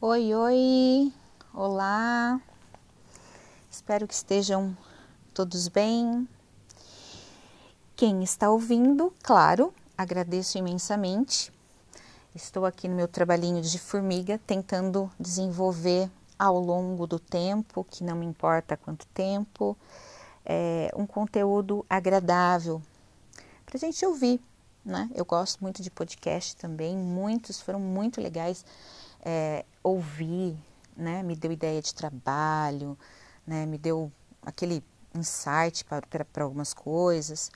Oi, 0.00 0.32
oi, 0.32 1.12
olá, 1.52 2.40
espero 3.68 4.06
que 4.06 4.14
estejam 4.14 4.76
todos 5.34 5.66
bem. 5.66 6.28
Quem 7.96 8.22
está 8.22 8.48
ouvindo, 8.48 9.12
claro, 9.20 9.74
agradeço 9.96 10.56
imensamente. 10.56 11.52
Estou 12.32 12.64
aqui 12.64 12.86
no 12.86 12.94
meu 12.94 13.08
trabalhinho 13.08 13.60
de 13.60 13.76
formiga, 13.76 14.40
tentando 14.46 15.10
desenvolver 15.18 16.08
ao 16.38 16.60
longo 16.60 17.04
do 17.04 17.18
tempo, 17.18 17.82
que 17.82 18.04
não 18.04 18.14
me 18.14 18.24
importa 18.24 18.76
quanto 18.76 19.04
tempo, 19.08 19.76
é, 20.46 20.92
um 20.94 21.08
conteúdo 21.08 21.84
agradável 21.90 22.80
para 23.66 23.76
a 23.76 23.80
gente 23.80 24.06
ouvir. 24.06 24.40
Né? 24.84 25.10
Eu 25.12 25.24
gosto 25.24 25.60
muito 25.60 25.82
de 25.82 25.90
podcast 25.90 26.54
também, 26.54 26.96
muitos 26.96 27.60
foram 27.60 27.80
muito 27.80 28.20
legais 28.20 28.64
é, 29.24 29.64
ouvir, 29.82 30.56
né? 30.96 31.22
Me 31.22 31.36
deu 31.36 31.52
ideia 31.52 31.80
de 31.80 31.94
trabalho, 31.94 32.98
né? 33.46 33.66
Me 33.66 33.78
deu 33.78 34.12
aquele 34.42 34.82
insight 35.14 35.84
para 35.84 36.44
algumas 36.44 36.74
coisas. 36.74 37.50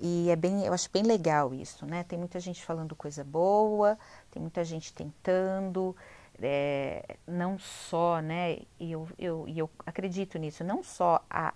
E 0.00 0.28
é 0.28 0.36
bem, 0.36 0.64
eu 0.64 0.72
acho 0.72 0.90
bem 0.90 1.02
legal 1.02 1.54
isso, 1.54 1.86
né? 1.86 2.04
Tem 2.04 2.18
muita 2.18 2.38
gente 2.38 2.64
falando 2.64 2.94
coisa 2.94 3.24
boa, 3.24 3.98
tem 4.30 4.42
muita 4.42 4.62
gente 4.62 4.92
tentando, 4.92 5.96
é, 6.40 7.16
não 7.26 7.58
só, 7.58 8.20
né? 8.20 8.58
E 8.78 8.92
eu, 8.92 9.08
eu, 9.18 9.46
eu 9.48 9.70
acredito 9.86 10.38
nisso, 10.38 10.62
não 10.62 10.82
só 10.82 11.24
a, 11.30 11.54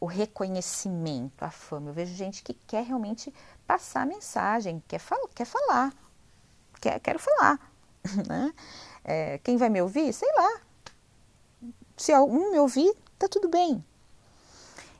o 0.00 0.06
reconhecimento, 0.06 1.42
a 1.42 1.50
fama. 1.50 1.90
Eu 1.90 1.94
vejo 1.94 2.14
gente 2.14 2.42
que 2.42 2.54
quer 2.54 2.84
realmente 2.84 3.32
passar 3.66 4.02
a 4.02 4.06
mensagem, 4.06 4.82
quer, 4.88 4.98
fal 4.98 5.28
quer 5.34 5.44
falar, 5.44 5.92
quer, 6.80 6.98
quero 7.00 7.18
falar. 7.18 7.60
Né? 8.26 8.52
É, 9.04 9.38
quem 9.38 9.56
vai 9.56 9.68
me 9.68 9.80
ouvir? 9.80 10.12
Sei 10.12 10.28
lá. 10.36 10.60
Se 11.96 12.12
algum 12.12 12.50
me 12.50 12.58
ouvir, 12.58 12.92
tá 13.18 13.28
tudo 13.28 13.48
bem. 13.48 13.84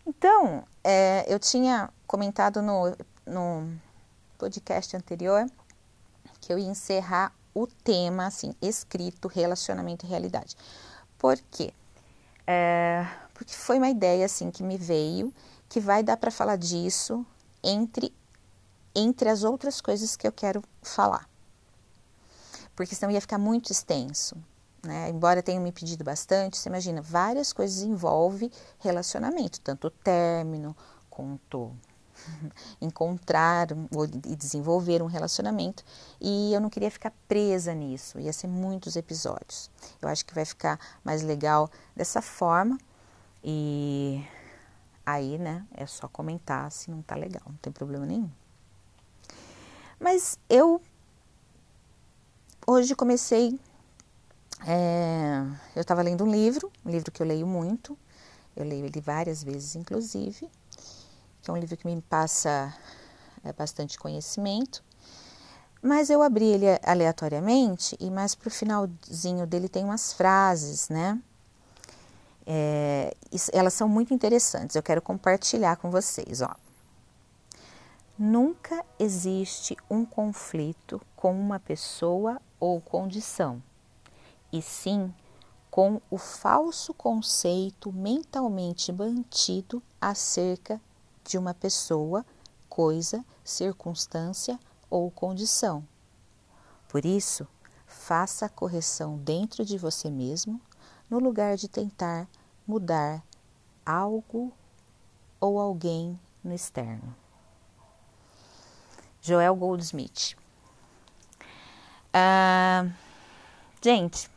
Então, 0.07 0.65
é, 0.85 1.25
eu 1.29 1.39
tinha 1.39 1.91
comentado 2.07 2.63
no, 2.63 2.97
no 3.27 3.69
podcast 4.39 4.97
anterior 4.97 5.47
que 6.41 6.53
eu 6.53 6.59
ia 6.59 6.69
encerrar 6.69 7.33
o 7.53 7.67
tema, 7.67 8.27
assim, 8.27 8.55
escrito, 8.63 9.27
relacionamento 9.27 10.07
e 10.07 10.09
realidade. 10.09 10.57
Por 11.19 11.37
quê? 11.51 11.73
É, 12.47 13.05
porque 13.35 13.53
foi 13.53 13.79
uma 13.79 13.89
ideia, 13.89 14.25
assim, 14.25 14.51
que 14.51 14.63
me 14.63 14.77
veio, 14.77 15.35
que 15.69 15.81
vai 15.81 16.03
dar 16.03 16.17
para 16.17 16.31
falar 16.31 16.57
disso 16.57 17.27
entre, 17.65 18.15
entre 18.95 19.29
as 19.29 19.43
outras 19.43 19.81
coisas 19.81 20.15
que 20.15 20.29
eu 20.29 20.33
quero 20.33 20.63
falar 20.83 21.29
porque 22.77 22.95
senão 22.95 23.11
ia 23.11 23.21
ficar 23.21 23.39
muito 23.39 23.73
extenso. 23.73 24.37
Né? 24.85 25.09
Embora 25.09 25.43
tenha 25.43 25.59
me 25.59 25.73
pedido 25.73 26.05
bastante, 26.05 26.59
você 26.59 26.69
imagina, 26.69 27.03
várias 27.03 27.53
coisas 27.53 27.83
envolvem 27.83 28.51
relacionamento, 28.79 29.61
tanto 29.61 29.89
o 29.89 29.91
término 29.91 30.77
quanto 31.11 31.73
encontrar 32.81 33.69
e 34.27 34.37
desenvolver 34.37 35.03
um 35.03 35.07
relacionamento. 35.07 35.83
E 36.21 36.53
eu 36.53 36.61
não 36.61 36.71
queria 36.71 36.91
ficar 36.91 37.13
presa 37.27 37.75
nisso, 37.75 38.21
ia 38.21 38.33
ser 38.33 38.47
muitos 38.47 38.95
episódios. 38.95 39.71
Eu 40.01 40.09
acho 40.09 40.25
que 40.25 40.35
vai 40.35 40.45
ficar 40.45 40.79
mais 41.03 41.23
legal 41.23 41.69
dessa 41.97 42.23
forma. 42.23 42.79
E 43.43 44.25
aí, 45.05 45.39
né, 45.39 45.65
é 45.73 45.87
só 45.87 46.07
comentar 46.07 46.71
se 46.71 46.91
não 46.91 47.03
tá 47.03 47.17
legal, 47.17 47.43
não 47.47 47.57
tem 47.57 47.73
problema 47.73 48.07
nenhum. 48.07 48.31
Mas 49.99 50.39
eu 50.49 50.81
hoje 52.67 52.95
comecei. 52.97 53.59
É, 54.67 55.43
eu 55.77 55.83
estava 55.83 56.03
lendo 56.03 56.25
um 56.25 56.31
livro, 56.31 56.73
um 56.85 56.91
livro 56.91 57.13
que 57.13 57.23
eu 57.23 57.27
leio 57.27 57.47
muito, 57.47 57.97
eu 58.57 58.65
leio 58.65 58.87
ele 58.87 59.01
várias 59.01 59.43
vezes, 59.45 59.77
inclusive, 59.77 60.51
que 61.43 61.51
é 61.51 61.53
um 61.53 61.57
livro 61.57 61.77
que 61.77 61.87
me 61.87 62.01
passa 62.03 62.75
é, 63.45 63.53
bastante 63.53 63.99
conhecimento. 63.99 64.83
Mas 65.81 66.11
eu 66.11 66.23
abri 66.23 66.47
ele 66.47 66.67
aleatoriamente 66.83 67.97
e 68.01 68.11
mais 68.11 68.35
para 68.35 68.49
o 68.49 68.51
finalzinho 68.51 69.47
dele 69.47 69.69
tem 69.69 69.85
umas 69.85 70.13
frases, 70.13 70.89
né? 70.89 71.21
É, 72.45 73.15
elas 73.53 73.75
são 73.75 73.89
muito 73.89 74.13
interessantes, 74.13 74.75
eu 74.75 74.83
quero 74.83 75.03
compartilhar 75.03 75.77
com 75.77 75.91
vocês, 75.91 76.41
ó. 76.41 76.53
Nunca 78.19 78.85
existe 78.99 79.77
um 79.91 80.05
conflito 80.05 81.01
com 81.15 81.39
uma 81.39 81.61
pessoa 81.61 82.41
ou 82.59 82.81
condição, 82.81 83.63
e 84.53 84.63
sim 84.63 85.13
com 85.71 86.01
o 86.11 86.17
falso 86.17 86.95
conceito 86.95 87.93
mentalmente 87.93 88.91
mantido 88.93 89.83
acerca 90.01 90.81
de 91.23 91.37
uma 91.37 91.53
pessoa, 91.53 92.25
coisa, 92.69 93.25
circunstância 93.45 94.59
ou 94.89 95.11
condição. 95.11 95.87
Por 96.89 97.05
isso, 97.05 97.47
faça 97.87 98.47
a 98.47 98.49
correção 98.49 99.19
dentro 99.19 99.65
de 99.65 99.77
você 99.77 100.11
mesmo, 100.11 100.61
no 101.11 101.19
lugar 101.19 101.57
de 101.57 101.69
tentar 101.69 102.27
mudar 102.67 103.23
algo 103.85 104.53
ou 105.39 105.61
alguém 105.61 106.19
no 106.43 106.55
externo. 106.55 107.15
Joel 109.21 109.55
Goldsmith 109.57 110.37
ah, 112.19 112.87
gente, 113.83 114.31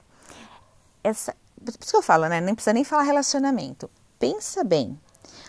essa, 1.02 1.34
por 1.64 1.70
isso 1.70 1.92
que 1.92 1.96
eu 1.96 2.02
falo, 2.02 2.28
né? 2.28 2.42
Nem 2.42 2.54
precisa 2.54 2.74
nem 2.74 2.84
falar 2.84 3.04
relacionamento. 3.04 3.90
Pensa 4.20 4.66
bem. 4.66 5.00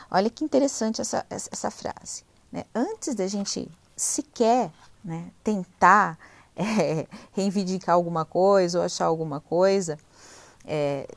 Olha 0.09 0.31
que 0.31 0.45
interessante 0.45 1.01
essa, 1.01 1.27
essa 1.29 1.73
frase. 1.73 2.25
Né? 2.53 2.65
Antes 2.73 3.17
da 3.17 3.27
gente 3.27 3.69
sequer 3.97 4.71
né, 5.05 5.33
tentar 5.43 6.17
é, 6.55 7.09
reivindicar 7.35 7.97
alguma 7.97 8.25
coisa 8.25 8.79
ou 8.79 8.85
achar 8.85 9.07
alguma 9.07 9.41
coisa 9.41 9.99
é, 10.65 11.09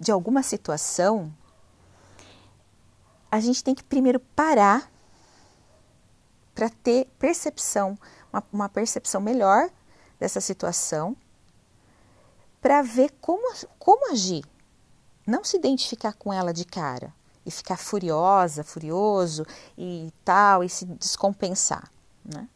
de 0.00 0.10
alguma 0.10 0.42
situação, 0.42 1.32
a 3.30 3.38
gente 3.38 3.62
tem 3.62 3.76
que 3.76 3.84
primeiro 3.84 4.18
parar 4.34 4.90
para 6.52 6.68
ter 6.68 7.06
percepção, 7.16 7.96
uma, 8.32 8.42
uma 8.52 8.68
percepção 8.68 9.20
melhor 9.20 9.70
dessa 10.18 10.40
situação 10.40 11.16
para 12.60 12.82
ver 12.82 13.12
como, 13.20 13.54
como 13.78 14.12
agir. 14.12 14.44
Não 15.26 15.44
se 15.44 15.56
identificar 15.56 16.14
com 16.14 16.32
ela 16.32 16.52
de 16.52 16.64
cara 16.64 17.12
e 17.44 17.50
ficar 17.50 17.76
furiosa, 17.76 18.64
furioso 18.64 19.46
e 19.76 20.12
tal, 20.24 20.64
e 20.64 20.68
se 20.68 20.84
descompensar. 20.84 21.90
Né? 22.24 22.48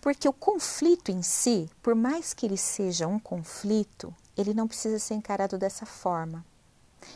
Porque 0.00 0.28
o 0.28 0.32
conflito 0.32 1.10
em 1.10 1.22
si, 1.22 1.68
por 1.82 1.94
mais 1.94 2.32
que 2.32 2.46
ele 2.46 2.56
seja 2.56 3.06
um 3.06 3.18
conflito, 3.18 4.14
ele 4.36 4.54
não 4.54 4.66
precisa 4.66 4.98
ser 4.98 5.14
encarado 5.14 5.58
dessa 5.58 5.84
forma. 5.84 6.44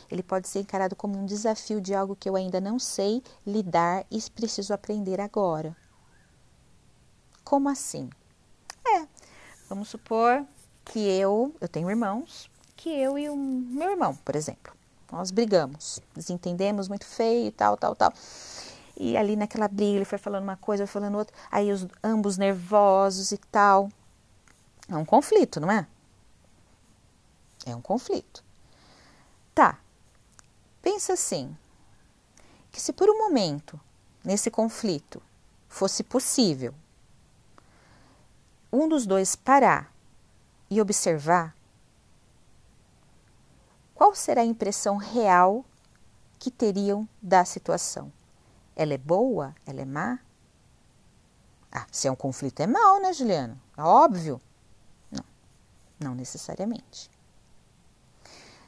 Ele 0.09 0.23
pode 0.23 0.47
ser 0.47 0.59
encarado 0.59 0.95
como 0.95 1.17
um 1.17 1.25
desafio 1.25 1.79
de 1.79 1.93
algo 1.93 2.15
que 2.15 2.29
eu 2.29 2.35
ainda 2.35 2.59
não 2.59 2.79
sei 2.79 3.23
lidar 3.45 4.05
e 4.11 4.21
preciso 4.29 4.73
aprender 4.73 5.21
agora. 5.21 5.75
Como 7.43 7.69
assim? 7.69 8.09
Vamos 9.67 9.89
supor 9.89 10.45
que 10.85 10.99
eu, 10.99 11.55
eu 11.59 11.67
tenho 11.67 11.89
irmãos, 11.89 12.49
que 12.75 12.89
eu 12.89 13.17
e 13.17 13.29
o 13.29 13.35
meu 13.35 13.91
irmão, 13.91 14.15
por 14.15 14.35
exemplo, 14.35 14.73
nós 15.11 15.31
brigamos, 15.31 15.99
desentendemos 16.13 16.87
muito 16.87 17.05
feio, 17.05 17.51
tal, 17.51 17.75
tal, 17.75 17.95
tal. 17.95 18.13
E 18.97 19.17
ali 19.17 19.35
naquela 19.35 19.67
briga 19.67 19.97
ele 19.97 20.05
foi 20.05 20.17
falando 20.17 20.43
uma 20.43 20.55
coisa, 20.55 20.85
foi 20.85 21.01
falando 21.01 21.17
outra, 21.17 21.35
aí 21.51 21.71
os 21.71 21.87
ambos 22.03 22.37
nervosos 22.37 23.31
e 23.31 23.37
tal. 23.37 23.89
É 24.87 24.95
um 24.95 25.05
conflito, 25.05 25.59
não 25.59 25.71
é? 25.71 25.87
É 27.65 27.75
um 27.75 27.81
conflito. 27.81 28.43
Tá. 29.53 29.79
Pensa 30.81 31.13
assim, 31.13 31.57
que 32.71 32.79
se 32.79 32.93
por 32.93 33.09
um 33.09 33.17
momento 33.17 33.79
nesse 34.23 34.51
conflito 34.51 35.21
fosse 35.67 36.03
possível 36.03 36.73
um 38.75 38.87
dos 38.87 39.05
dois 39.05 39.35
parar 39.35 39.93
e 40.69 40.81
observar, 40.81 41.55
qual 43.93 44.13
será 44.13 44.41
a 44.41 44.45
impressão 44.45 44.97
real 44.97 45.63
que 46.37 46.51
teriam 46.51 47.07
da 47.21 47.45
situação? 47.45 48.11
Ela 48.75 48.93
é 48.93 48.97
boa? 48.97 49.55
Ela 49.65 49.81
é 49.81 49.85
má? 49.85 50.19
Ah, 51.71 51.85
se 51.91 52.07
é 52.07 52.11
um 52.11 52.15
conflito 52.15 52.59
é 52.59 52.67
mal, 52.67 53.01
né, 53.01 53.13
Juliana? 53.13 53.57
É 53.77 53.81
óbvio. 53.81 54.41
Não, 55.11 55.23
não 55.99 56.15
necessariamente. 56.15 57.09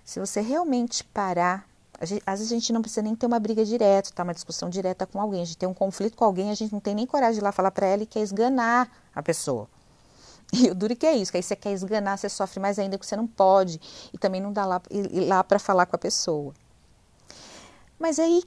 Se 0.04 0.20
você 0.20 0.40
realmente 0.40 1.04
parar, 1.04 1.68
às 2.00 2.10
vezes 2.10 2.52
a 2.52 2.56
gente 2.56 2.72
não 2.72 2.82
precisa 2.82 3.02
nem 3.02 3.16
ter 3.16 3.26
uma 3.26 3.40
briga 3.40 3.66
direta, 3.66 4.12
tá? 4.14 4.24
Uma 4.24 4.34
discussão 4.34 4.70
direta 4.70 5.06
com 5.06 5.20
alguém. 5.20 5.42
A 5.42 5.46
gente 5.46 5.58
tem 5.58 5.68
um 5.68 5.74
conflito 5.74 6.16
com 6.16 6.24
alguém, 6.24 6.52
a 6.52 6.56
gente 6.56 6.72
não 6.72 6.80
tem 6.80 6.96
nem 6.96 7.06
coragem 7.06 7.34
de 7.34 7.40
ir 7.40 7.44
lá 7.44 7.52
falar 7.52 7.72
para 7.72 7.88
ela 7.88 8.04
e 8.04 8.06
quer 8.06 8.22
esganar 8.22 8.90
a 9.14 9.22
pessoa. 9.22 9.68
E 10.54 10.70
o 10.70 10.76
duro 10.76 10.96
que 10.96 11.06
é 11.06 11.16
isso, 11.16 11.32
que 11.32 11.38
aí 11.38 11.44
você 11.44 11.56
quer 11.56 11.74
esganar, 11.74 12.18
você 12.18 12.30
sofre 12.30 12.60
mais 12.60 12.80
ainda, 12.80 12.98
porque 12.98 13.08
você 13.10 13.18
não 13.18 13.28
pode. 13.28 13.82
E 14.14 14.18
também 14.18 14.42
não 14.42 14.54
dá 14.54 14.66
lá, 14.66 14.82
lá 15.28 15.44
para 15.44 15.60
falar 15.60 15.86
com 15.86 15.96
a 15.96 16.00
pessoa. 16.00 16.54
Mas 18.00 18.20
aí, 18.20 18.44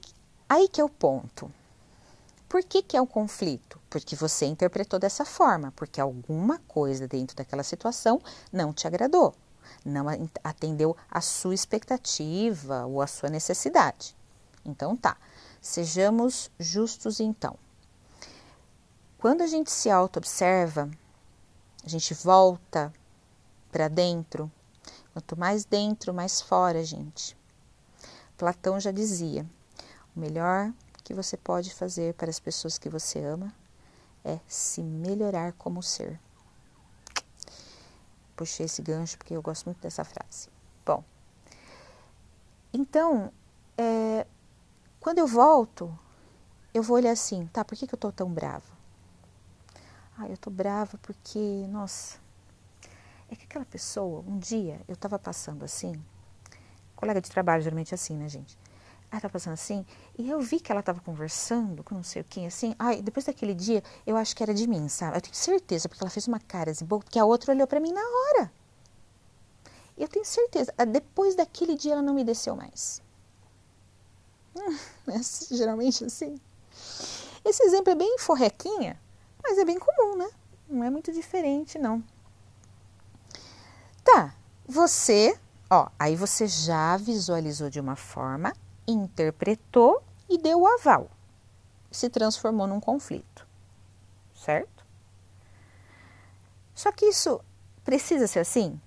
aí 0.49 0.67
que 0.67 0.81
é 0.81 0.83
o 0.83 0.89
ponto. 0.89 1.51
Por 2.49 2.63
que, 2.63 2.81
que 2.81 2.97
é 2.97 3.01
o 3.01 3.07
conflito? 3.07 3.79
Porque 3.89 4.15
você 4.15 4.45
interpretou 4.45 4.99
dessa 4.99 5.23
forma, 5.23 5.71
porque 5.75 6.01
alguma 6.01 6.59
coisa 6.67 7.07
dentro 7.07 7.35
daquela 7.35 7.63
situação 7.63 8.21
não 8.51 8.73
te 8.73 8.85
agradou, 8.85 9.33
não 9.85 10.05
atendeu 10.43 10.95
a 11.09 11.21
sua 11.21 11.53
expectativa 11.53 12.85
ou 12.85 13.01
a 13.01 13.07
sua 13.07 13.29
necessidade. 13.29 14.15
Então 14.65 14.97
tá, 14.97 15.15
sejamos 15.61 16.51
justos 16.59 17.19
então. 17.19 17.55
Quando 19.17 19.43
a 19.43 19.47
gente 19.47 19.71
se 19.71 19.89
auto-observa, 19.89 20.89
a 21.83 21.89
gente 21.89 22.13
volta 22.13 22.93
para 23.71 23.87
dentro. 23.87 24.51
Quanto 25.13 25.37
mais 25.37 25.65
dentro, 25.65 26.13
mais 26.13 26.41
fora, 26.41 26.83
gente. 26.83 27.37
Platão 28.37 28.79
já 28.79 28.91
dizia: 28.91 29.45
o 30.15 30.19
melhor 30.19 30.73
que 31.03 31.13
você 31.13 31.37
pode 31.37 31.73
fazer 31.73 32.13
para 32.13 32.29
as 32.29 32.39
pessoas 32.39 32.77
que 32.77 32.89
você 32.89 33.19
ama 33.19 33.53
é 34.23 34.39
se 34.47 34.81
melhorar 34.81 35.53
como 35.53 35.83
ser. 35.83 36.19
Puxei 38.35 38.65
esse 38.65 38.81
gancho 38.81 39.17
porque 39.17 39.35
eu 39.35 39.41
gosto 39.41 39.65
muito 39.65 39.81
dessa 39.81 40.03
frase. 40.03 40.49
Bom, 40.85 41.03
então, 42.73 43.31
é, 43.77 44.25
quando 44.99 45.19
eu 45.19 45.27
volto, 45.27 45.97
eu 46.73 46.81
vou 46.81 46.95
olhar 46.97 47.11
assim, 47.11 47.45
tá, 47.47 47.65
por 47.65 47.77
que, 47.77 47.85
que 47.85 47.93
eu 47.93 47.99
tô 47.99 48.11
tão 48.11 48.31
brava? 48.31 48.80
Ah, 50.21 50.29
eu 50.29 50.37
tô 50.37 50.51
brava 50.51 50.99
porque, 51.01 51.65
nossa, 51.69 52.19
é 53.27 53.35
que 53.35 53.45
aquela 53.45 53.65
pessoa, 53.65 54.23
um 54.27 54.37
dia 54.37 54.79
eu 54.87 54.95
tava 54.95 55.17
passando 55.17 55.65
assim, 55.65 55.93
colega 56.95 57.19
de 57.19 57.31
trabalho 57.31 57.63
geralmente 57.63 57.91
é 57.91 57.95
assim, 57.95 58.15
né, 58.15 58.29
gente? 58.29 58.55
ela 59.11 59.17
estava 59.17 59.31
passando 59.33 59.53
assim, 59.53 59.85
e 60.17 60.29
eu 60.29 60.39
vi 60.39 60.59
que 60.59 60.71
ela 60.71 60.79
estava 60.79 61.01
conversando 61.01 61.83
com 61.83 61.95
não 61.95 62.03
sei 62.03 62.23
quem, 62.23 62.47
assim. 62.47 62.73
Ai, 62.79 63.01
depois 63.01 63.25
daquele 63.25 63.53
dia, 63.53 63.83
eu 64.07 64.15
acho 64.15 64.33
que 64.33 64.41
era 64.41 64.53
de 64.53 64.65
mim, 64.65 64.87
sabe? 64.87 65.17
Eu 65.17 65.21
tenho 65.21 65.35
certeza, 65.35 65.89
porque 65.89 66.01
ela 66.01 66.09
fez 66.09 66.27
uma 66.27 66.39
cara 66.39 66.71
assim, 66.71 66.85
porque 66.85 67.19
a 67.19 67.25
outra 67.25 67.51
olhou 67.51 67.67
para 67.67 67.81
mim 67.81 67.91
na 67.91 68.01
hora. 68.01 68.51
Eu 69.97 70.07
tenho 70.07 70.23
certeza, 70.23 70.71
depois 70.87 71.35
daquele 71.35 71.75
dia 71.75 71.93
ela 71.93 72.01
não 72.01 72.13
me 72.13 72.23
desceu 72.23 72.55
mais. 72.55 73.01
Hum, 74.55 74.77
é 75.11 75.55
geralmente 75.55 76.05
assim. 76.05 76.39
Esse 77.43 77.63
exemplo 77.63 77.91
é 77.91 77.95
bem 77.95 78.17
forrequinha, 78.17 78.97
mas 79.43 79.57
é 79.57 79.65
bem 79.65 79.79
comum, 79.79 80.17
né? 80.17 80.29
Não 80.69 80.83
é 80.83 80.89
muito 80.89 81.11
diferente, 81.11 81.77
não. 81.77 82.03
Tá, 84.03 84.33
você, 84.65 85.37
ó, 85.69 85.89
aí 85.99 86.15
você 86.15 86.47
já 86.47 86.97
visualizou 86.97 87.69
de 87.69 87.79
uma 87.79 87.95
forma 87.95 88.53
interpretou 88.87 90.03
e 90.29 90.37
deu 90.37 90.61
o 90.61 90.67
aval. 90.67 91.09
Se 91.91 92.09
transformou 92.09 92.67
num 92.67 92.79
conflito. 92.79 93.47
Certo? 94.33 94.85
Só 96.73 96.91
que 96.91 97.05
isso 97.05 97.39
precisa 97.83 98.27
ser 98.27 98.39
assim? 98.39 98.79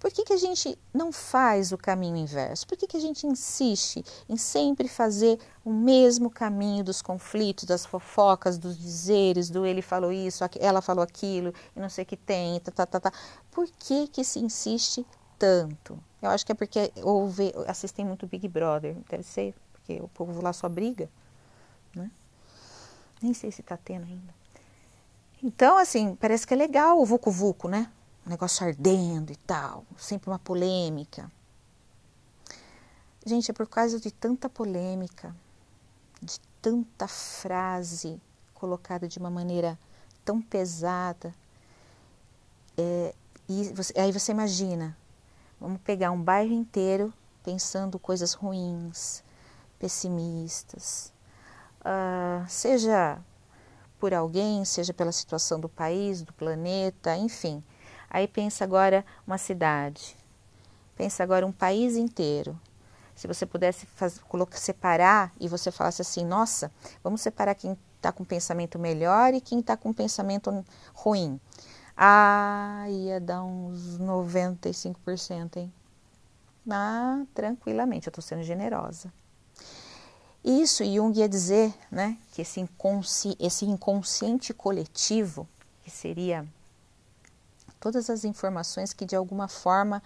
Por 0.00 0.10
que, 0.10 0.24
que 0.24 0.32
a 0.32 0.38
gente 0.38 0.78
não 0.94 1.12
faz 1.12 1.72
o 1.72 1.78
caminho 1.78 2.16
inverso? 2.16 2.66
Por 2.66 2.74
que, 2.74 2.86
que 2.86 2.96
a 2.96 3.00
gente 3.00 3.26
insiste 3.26 4.02
em 4.26 4.36
sempre 4.38 4.88
fazer 4.88 5.38
o 5.62 5.70
mesmo 5.70 6.30
caminho 6.30 6.82
dos 6.82 7.02
conflitos, 7.02 7.64
das 7.64 7.84
fofocas, 7.84 8.56
dos 8.56 8.78
dizeres, 8.78 9.50
do 9.50 9.66
ele 9.66 9.82
falou 9.82 10.10
isso, 10.10 10.42
ela 10.58 10.80
falou 10.80 11.04
aquilo, 11.04 11.52
e 11.76 11.80
não 11.80 11.90
sei 11.90 12.04
o 12.04 12.06
que 12.06 12.16
tem, 12.16 12.58
tá, 12.60 12.72
tá, 12.72 12.86
tá, 12.86 12.98
tá. 12.98 13.12
Por 13.50 13.68
que, 13.78 14.08
que 14.08 14.24
se 14.24 14.38
insiste 14.38 15.06
tanto? 15.38 16.02
Eu 16.22 16.30
acho 16.30 16.46
que 16.46 16.52
é 16.52 16.54
porque 16.54 16.90
ouve, 17.02 17.52
assistem 17.66 18.06
muito 18.06 18.26
Big 18.26 18.48
Brother, 18.48 18.96
deve 19.06 19.22
ser, 19.22 19.54
porque 19.70 20.00
o 20.00 20.08
povo 20.08 20.40
lá 20.40 20.54
só 20.54 20.66
briga, 20.66 21.10
né? 21.94 22.10
Nem 23.20 23.34
sei 23.34 23.52
se 23.52 23.62
tá 23.62 23.76
tendo 23.76 24.06
ainda. 24.06 24.34
Então, 25.42 25.76
assim, 25.76 26.14
parece 26.14 26.46
que 26.46 26.54
é 26.54 26.56
legal 26.56 26.98
o 26.98 27.04
Vucu 27.04 27.30
Vucu, 27.30 27.68
né? 27.68 27.90
Negócio 28.30 28.66
ardendo 28.66 29.32
e 29.32 29.36
tal, 29.36 29.84
sempre 29.98 30.30
uma 30.30 30.38
polêmica. 30.38 31.30
Gente, 33.26 33.50
é 33.50 33.54
por 33.54 33.66
causa 33.66 34.00
de 34.00 34.10
tanta 34.10 34.48
polêmica, 34.48 35.34
de 36.22 36.40
tanta 36.62 37.06
frase 37.06 38.20
colocada 38.54 39.06
de 39.06 39.18
uma 39.18 39.30
maneira 39.30 39.78
tão 40.24 40.40
pesada. 40.40 41.34
É, 42.78 43.14
e 43.48 43.64
você, 43.74 43.92
aí 43.98 44.12
você 44.12 44.32
imagina 44.32 44.96
Vamos 45.60 45.78
pegar 45.82 46.10
um 46.10 46.22
bairro 46.22 46.54
inteiro 46.54 47.12
pensando 47.44 47.98
coisas 47.98 48.32
ruins, 48.32 49.22
pessimistas, 49.78 51.12
uh, 51.80 52.48
seja 52.48 53.18
por 53.98 54.14
alguém, 54.14 54.64
seja 54.64 54.94
pela 54.94 55.12
situação 55.12 55.60
do 55.60 55.68
país, 55.68 56.22
do 56.22 56.32
planeta, 56.32 57.14
enfim. 57.14 57.62
Aí 58.10 58.26
pensa 58.26 58.64
agora 58.64 59.04
uma 59.24 59.38
cidade, 59.38 60.16
pensa 60.96 61.22
agora 61.22 61.46
um 61.46 61.52
país 61.52 61.96
inteiro. 61.96 62.58
Se 63.14 63.28
você 63.28 63.46
pudesse 63.46 63.86
fazer, 63.86 64.20
separar 64.52 65.32
e 65.38 65.46
você 65.46 65.70
falasse 65.70 66.02
assim, 66.02 66.24
nossa, 66.24 66.72
vamos 67.04 67.20
separar 67.20 67.54
quem 67.54 67.76
está 67.96 68.10
com 68.10 68.24
pensamento 68.24 68.78
melhor 68.78 69.34
e 69.34 69.40
quem 69.40 69.60
está 69.60 69.76
com 69.76 69.92
pensamento 69.92 70.64
ruim. 70.94 71.38
Ah, 71.96 72.86
ia 72.88 73.20
dar 73.20 73.42
uns 73.42 73.98
95%, 73.98 75.58
hein? 75.58 75.72
Ah, 76.68 77.22
tranquilamente, 77.34 78.06
eu 78.06 78.10
estou 78.10 78.22
sendo 78.22 78.42
generosa. 78.42 79.12
Isso 80.42 80.82
Jung 80.82 81.18
ia 81.18 81.28
dizer, 81.28 81.74
né, 81.90 82.16
que 82.32 82.40
esse, 82.40 82.60
inconsci 82.60 83.36
esse 83.38 83.66
inconsciente 83.66 84.54
coletivo, 84.54 85.46
que 85.82 85.90
seria 85.90 86.46
todas 87.80 88.08
as 88.10 88.24
informações 88.24 88.92
que 88.92 89.04
de 89.04 89.16
alguma 89.16 89.48
forma 89.48 90.00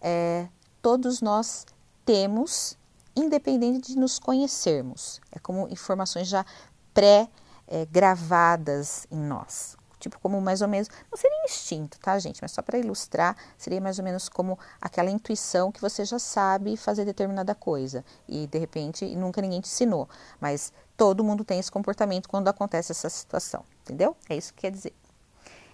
é, 0.00 0.46
todos 0.82 1.22
nós 1.22 1.64
temos, 2.04 2.76
independente 3.14 3.92
de 3.92 3.98
nos 3.98 4.18
conhecermos. 4.18 5.20
É 5.30 5.38
como 5.38 5.68
informações 5.68 6.26
já 6.28 6.44
pré-gravadas 6.92 9.06
é, 9.10 9.14
em 9.14 9.18
nós 9.18 9.76
tipo 10.02 10.18
como 10.18 10.40
mais 10.40 10.60
ou 10.62 10.68
menos, 10.68 10.88
não 11.10 11.16
seria 11.16 11.44
instinto, 11.44 11.98
tá, 12.00 12.18
gente? 12.18 12.42
Mas 12.42 12.50
só 12.50 12.60
para 12.60 12.78
ilustrar, 12.78 13.36
seria 13.56 13.80
mais 13.80 13.98
ou 13.98 14.04
menos 14.04 14.28
como 14.28 14.58
aquela 14.80 15.10
intuição 15.10 15.70
que 15.70 15.80
você 15.80 16.04
já 16.04 16.18
sabe 16.18 16.76
fazer 16.76 17.04
determinada 17.04 17.54
coisa 17.54 18.04
e 18.28 18.46
de 18.46 18.58
repente 18.58 19.04
nunca 19.14 19.40
ninguém 19.40 19.60
te 19.60 19.68
ensinou, 19.68 20.08
mas 20.40 20.72
todo 20.96 21.24
mundo 21.24 21.44
tem 21.44 21.58
esse 21.58 21.70
comportamento 21.70 22.28
quando 22.28 22.48
acontece 22.48 22.92
essa 22.92 23.08
situação, 23.08 23.64
entendeu? 23.82 24.16
É 24.28 24.36
isso 24.36 24.52
que 24.52 24.62
quer 24.62 24.72
dizer. 24.72 24.94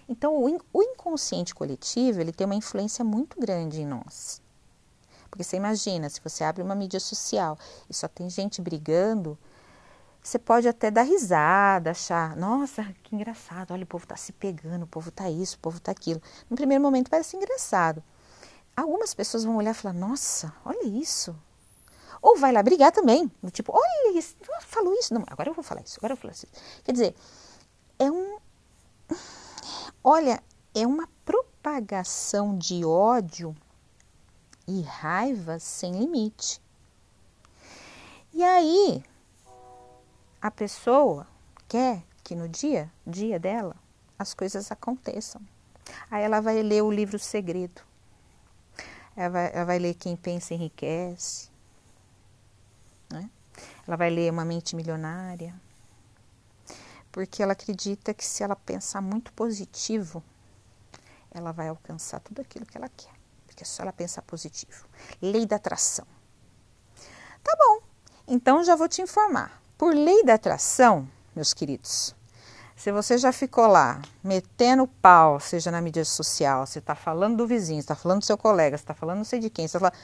Então, 0.09 0.43
o 0.73 0.81
inconsciente 0.81 1.53
coletivo, 1.53 2.19
ele 2.19 2.33
tem 2.33 2.45
uma 2.45 2.55
influência 2.55 3.05
muito 3.05 3.39
grande 3.39 3.79
em 3.79 3.85
nós. 3.85 4.41
Porque 5.29 5.43
você 5.43 5.55
imagina, 5.55 6.09
se 6.09 6.19
você 6.19 6.43
abre 6.43 6.63
uma 6.63 6.73
mídia 6.73 6.99
social 6.99 7.55
e 7.87 7.93
só 7.93 8.07
tem 8.07 8.27
gente 8.27 8.59
brigando, 8.59 9.37
você 10.23 10.39
pode 10.39 10.67
até 10.67 10.89
dar 10.89 11.03
risada, 11.03 11.91
achar, 11.91 12.35
nossa, 12.35 12.83
que 13.03 13.15
engraçado, 13.15 13.71
olha, 13.71 13.83
o 13.83 13.87
povo 13.87 14.05
está 14.05 14.15
se 14.15 14.33
pegando, 14.33 14.83
o 14.83 14.87
povo 14.87 15.09
está 15.09 15.29
isso, 15.29 15.57
o 15.57 15.59
povo 15.59 15.77
está 15.77 15.91
aquilo. 15.91 16.19
No 16.49 16.55
primeiro 16.55 16.83
momento 16.83 17.11
parece 17.11 17.37
engraçado. 17.37 18.03
Algumas 18.75 19.13
pessoas 19.13 19.43
vão 19.43 19.57
olhar 19.57 19.71
e 19.71 19.75
falar, 19.75 19.93
nossa, 19.93 20.51
olha 20.65 20.87
isso. 20.87 21.35
Ou 22.19 22.35
vai 22.35 22.51
lá 22.51 22.63
brigar 22.63 22.91
também, 22.91 23.31
do 23.43 23.51
tipo, 23.51 23.71
olha 23.71 24.17
isso, 24.17 24.35
falou 24.61 24.93
isso. 24.95 25.13
Não, 25.13 25.23
agora 25.27 25.49
eu 25.49 25.53
vou 25.53 25.63
falar 25.63 25.81
isso, 25.81 25.97
agora 25.99 26.13
eu 26.13 26.15
vou 26.17 26.21
falar 26.21 26.33
isso. 26.33 26.47
Quer 26.83 26.91
dizer, 26.93 27.15
é 27.99 28.09
um. 28.09 28.28
Olha, 30.03 30.41
é 30.73 30.87
uma 30.87 31.07
propagação 31.25 32.57
de 32.57 32.85
ódio 32.85 33.55
e 34.67 34.81
raiva 34.81 35.59
sem 35.59 35.91
limite. 35.91 36.61
E 38.33 38.43
aí, 38.43 39.03
a 40.41 40.49
pessoa 40.49 41.27
quer 41.67 42.03
que 42.23 42.35
no 42.35 42.47
dia, 42.47 42.91
dia 43.05 43.39
dela, 43.39 43.75
as 44.17 44.33
coisas 44.33 44.71
aconteçam. 44.71 45.41
Aí 46.09 46.23
ela 46.23 46.39
vai 46.39 46.61
ler 46.61 46.83
o 46.83 46.91
livro 46.91 47.19
Segredo. 47.19 47.81
Ela 49.15 49.29
vai, 49.29 49.51
ela 49.53 49.65
vai 49.65 49.79
ler 49.79 49.95
Quem 49.95 50.15
Pensa 50.15 50.53
Enriquece. 50.53 51.49
Né? 53.11 53.29
Ela 53.87 53.97
vai 53.97 54.09
ler 54.09 54.31
Uma 54.31 54.45
Mente 54.45 54.75
Milionária. 54.75 55.59
Porque 57.11 57.41
ela 57.41 57.53
acredita 57.53 58.13
que 58.13 58.25
se 58.25 58.43
ela 58.43 58.55
pensar 58.55 59.01
muito 59.01 59.33
positivo, 59.33 60.23
ela 61.31 61.51
vai 61.51 61.67
alcançar 61.67 62.19
tudo 62.19 62.41
aquilo 62.41 62.65
que 62.65 62.77
ela 62.77 62.89
quer. 62.89 63.11
Porque 63.45 63.63
é 63.63 63.65
só 63.65 63.83
ela 63.83 63.93
pensar 63.93 64.21
positivo. 64.21 64.87
Lei 65.21 65.45
da 65.45 65.55
atração. 65.55 66.05
Tá 67.43 67.55
bom. 67.57 67.81
Então 68.27 68.63
já 68.63 68.75
vou 68.75 68.87
te 68.87 69.01
informar. 69.01 69.61
Por 69.77 69.93
lei 69.93 70.23
da 70.23 70.35
atração, 70.35 71.07
meus 71.35 71.53
queridos, 71.53 72.13
Se 72.79 72.93
você 72.93 73.17
já 73.17 73.33
ficou 73.33 73.67
lá 73.67 74.01
metendo 74.23 74.87
pau, 74.87 75.37
seja 75.37 75.69
na 75.69 75.81
mídia 75.81 76.05
social, 76.05 76.65
você 76.65 76.79
está 76.79 76.95
falando 76.95 77.35
do 77.35 77.45
vizinho, 77.45 77.81
está 77.81 77.93
falando 77.93 78.19
do 78.19 78.25
seu 78.25 78.37
colega, 78.37 78.77
você 78.77 78.83
está 78.83 78.93
falando 78.93 79.17
não 79.17 79.25
sei 79.25 79.41
de 79.41 79.49
quem, 79.49 79.67
você 79.67 79.77
tá 79.77 79.79
falando, 79.79 80.01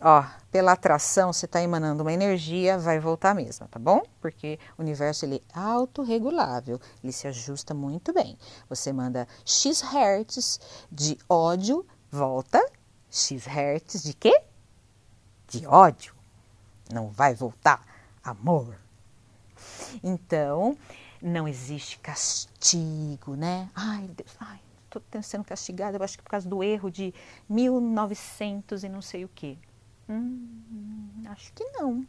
ó, 0.00 0.24
pela 0.50 0.72
atração, 0.72 1.32
você 1.32 1.46
está 1.46 1.62
emanando 1.62 2.02
uma 2.02 2.12
energia, 2.12 2.78
vai 2.78 2.98
voltar 2.98 3.34
mesmo, 3.34 3.68
tá 3.68 3.78
bom? 3.78 4.02
Porque 4.20 4.58
o 4.76 4.82
universo 4.82 5.24
ele 5.24 5.42
é 5.54 5.58
autorregulável, 5.58 6.80
ele 7.02 7.12
se 7.12 7.26
ajusta 7.28 7.74
muito 7.74 8.12
bem. 8.12 8.36
Você 8.68 8.92
manda 8.92 9.28
X 9.44 9.80
hertz 9.80 10.58
de 10.90 11.18
ódio, 11.28 11.86
volta 12.10 12.64
X 13.10 13.44
hertz 13.44 14.02
de 14.02 14.14
quê? 14.14 14.42
De 15.48 15.66
ódio. 15.66 16.14
Não 16.92 17.08
vai 17.08 17.34
voltar 17.34 17.84
amor. 18.22 18.76
Então, 20.02 20.76
não 21.20 21.46
existe 21.46 21.98
castigo, 21.98 23.34
né? 23.34 23.68
Ai, 23.74 24.08
Deus, 24.08 24.36
ai, 24.40 24.60
estou 24.86 25.02
sendo 25.22 25.44
castigada, 25.44 25.98
eu 25.98 26.02
acho 26.02 26.16
que 26.16 26.22
por 26.22 26.30
causa 26.30 26.48
do 26.48 26.62
erro 26.62 26.90
de 26.90 27.12
1900 27.48 28.84
e 28.84 28.88
não 28.88 29.02
sei 29.02 29.24
o 29.24 29.28
quê. 29.28 29.58
Hum, 30.10 31.22
acho 31.28 31.52
que 31.52 31.62
não. 31.70 32.04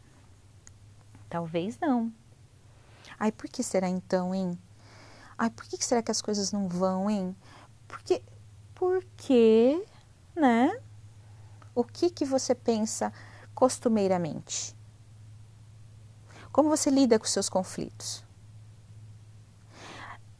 Talvez 1.29 1.77
não. 1.79 2.11
Ai, 3.19 3.31
por 3.31 3.47
que 3.47 3.61
será 3.61 3.87
então, 3.87 4.33
hein? 4.33 4.57
Ai, 5.37 5.51
por 5.51 5.65
que 5.65 5.77
será 5.85 6.01
que 6.01 6.09
as 6.09 6.19
coisas 6.19 6.51
não 6.51 6.67
vão, 6.67 7.07
hein? 7.07 7.35
Porque, 7.87 8.23
porque, 8.73 9.85
né? 10.35 10.81
O 11.75 11.83
que 11.83 12.09
que 12.09 12.25
você 12.25 12.55
pensa 12.55 13.13
costumeiramente? 13.53 14.75
Como 16.51 16.69
você 16.69 16.89
lida 16.89 17.19
com 17.19 17.25
seus 17.25 17.49
conflitos? 17.49 18.25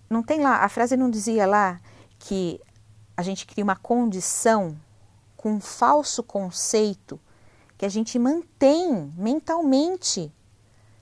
Não 0.09 0.23
tem 0.23 0.41
lá, 0.41 0.57
a 0.57 0.67
frase 0.67 0.97
não 0.97 1.11
dizia 1.11 1.45
lá 1.45 1.79
que 2.17 2.59
a 3.15 3.21
gente 3.21 3.45
cria 3.45 3.63
uma 3.63 3.75
condição 3.75 4.75
com 5.37 5.53
um 5.53 5.61
falso 5.61 6.23
conceito 6.23 7.19
que 7.81 7.85
a 7.87 7.89
gente 7.89 8.19
mantém 8.19 9.11
mentalmente 9.17 10.31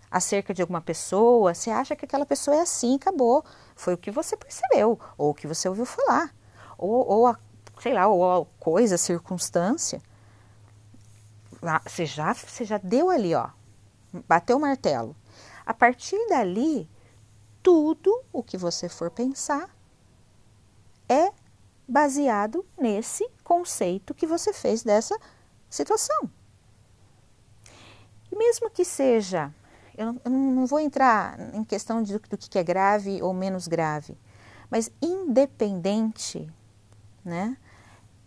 acerca 0.09 0.53
de 0.53 0.61
alguma 0.61 0.79
pessoa, 0.79 1.53
você 1.53 1.69
acha 1.69 1.93
que 1.93 2.05
aquela 2.05 2.25
pessoa 2.25 2.55
é 2.55 2.61
assim, 2.61 2.95
acabou. 2.95 3.43
Foi 3.75 3.95
o 3.95 3.97
que 3.97 4.09
você 4.09 4.37
percebeu, 4.37 4.97
ou 5.17 5.31
o 5.31 5.33
que 5.33 5.45
você 5.45 5.67
ouviu 5.67 5.85
falar, 5.85 6.33
ou, 6.77 7.05
ou 7.05 7.27
a, 7.27 7.37
sei 7.81 7.93
lá, 7.93 8.07
ou 8.07 8.43
a 8.43 8.45
coisa, 8.61 8.95
a 8.95 8.97
circunstância. 8.97 10.01
Você 11.83 12.05
já, 12.05 12.33
você 12.33 12.63
já 12.63 12.77
deu 12.77 13.09
ali, 13.09 13.35
ó, 13.35 13.49
bateu 14.25 14.55
o 14.55 14.61
martelo. 14.61 15.13
A 15.65 15.73
partir 15.73 16.17
dali, 16.29 16.89
tudo 17.61 18.23
o 18.31 18.41
que 18.41 18.55
você 18.55 18.87
for 18.87 19.11
pensar 19.11 19.69
é 21.09 21.29
baseado 21.85 22.65
nesse 22.77 23.29
conceito 23.43 24.13
que 24.13 24.25
você 24.25 24.53
fez 24.53 24.81
dessa 24.81 25.19
situação. 25.69 26.38
E 28.31 28.35
mesmo 28.35 28.69
que 28.69 28.85
seja, 28.85 29.53
eu 29.99 30.15
não, 30.29 30.65
vou 30.65 30.79
entrar 30.79 31.37
em 31.53 31.63
questão 31.63 32.01
de, 32.01 32.17
do 32.17 32.37
que 32.37 32.57
é 32.57 32.63
grave 32.63 33.21
ou 33.21 33.33
menos 33.33 33.67
grave, 33.67 34.17
mas 34.69 34.89
independente 35.01 36.49
né, 37.25 37.57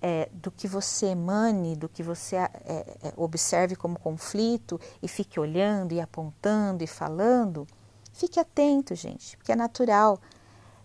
é, 0.00 0.28
do 0.32 0.50
que 0.50 0.68
você 0.68 1.06
emane, 1.06 1.74
do 1.74 1.88
que 1.88 2.02
você 2.02 2.36
é, 2.36 2.50
é, 2.66 3.12
observe 3.16 3.74
como 3.74 3.98
conflito 3.98 4.78
e 5.02 5.08
fique 5.08 5.40
olhando 5.40 5.92
e 5.92 6.00
apontando 6.00 6.84
e 6.84 6.86
falando, 6.86 7.66
fique 8.12 8.38
atento, 8.38 8.94
gente, 8.94 9.36
porque 9.38 9.52
é 9.52 9.56
natural. 9.56 10.20